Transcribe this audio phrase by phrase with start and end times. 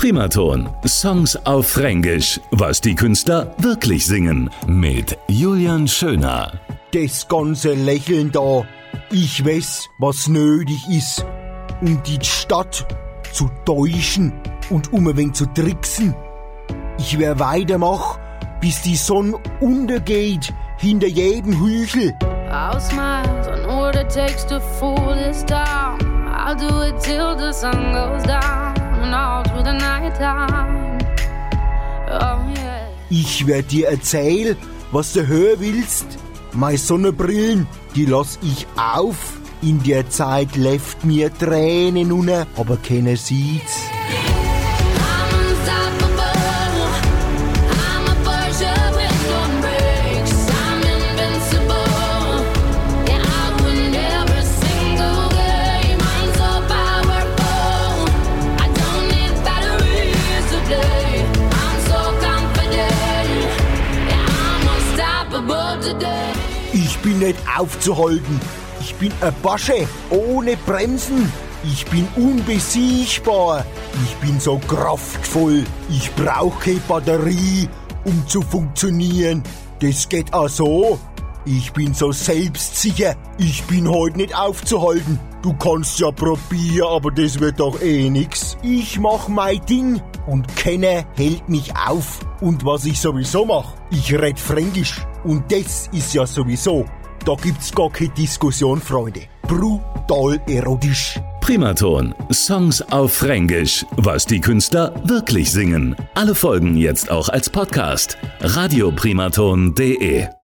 [0.00, 0.66] Primaton.
[0.86, 2.40] Songs auf Fränkisch.
[2.52, 4.48] Was die Künstler wirklich singen.
[4.66, 6.52] Mit Julian Schöner.
[6.94, 8.64] Das ganze Lächeln da.
[9.10, 11.26] Ich weiß, was nötig ist,
[11.82, 12.86] um die Stadt
[13.30, 14.32] zu täuschen
[14.70, 16.14] und um ein wenig zu tricksen.
[16.96, 18.18] Ich wär weitermach,
[18.58, 22.14] bis die Sonne untergeht hinter jedem Hügel.
[22.78, 26.00] Smile on it takes to fool this town.
[26.26, 28.89] I'll do it till the sun goes down
[32.10, 32.36] Oh.
[33.08, 34.56] Ich werd dir erzählen,
[34.92, 36.06] was du hören willst.
[36.52, 39.40] Meine Sonnenbrillen, die lass ich auf.
[39.62, 43.80] In der Zeit läuft mir Tränen unter, aber keiner sieht's.
[66.72, 68.40] Ich bin nicht aufzuhalten.
[68.80, 71.32] Ich bin ein Basche ohne Bremsen.
[71.64, 73.64] Ich bin unbesiegbar.
[74.04, 75.64] Ich bin so kraftvoll.
[75.90, 77.68] Ich brauche Batterie,
[78.04, 79.42] um zu funktionieren.
[79.80, 80.98] Das geht auch so.
[81.44, 83.16] Ich bin so selbstsicher.
[83.38, 85.18] Ich bin heute nicht aufzuhalten.
[85.42, 88.56] Du kannst ja probieren, aber das wird doch eh nix.
[88.62, 92.20] Ich mach mein Ding und keiner hält mich auf.
[92.40, 95.00] Und was ich sowieso mach, ich red Fränkisch.
[95.24, 96.86] Und das ist ja sowieso.
[97.24, 99.22] Da gibt's gar keine Diskussion, Freunde.
[99.42, 101.20] Brutal erotisch.
[101.40, 102.14] Primaton.
[102.32, 103.84] Songs auf Fränkisch.
[103.96, 105.96] Was die Künstler wirklich singen.
[106.14, 108.16] Alle Folgen jetzt auch als Podcast.
[108.40, 110.28] radioprimaton.de